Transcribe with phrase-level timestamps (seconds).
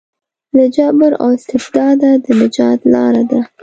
[0.55, 3.41] له جبر او استبداده د نجات لاره ده.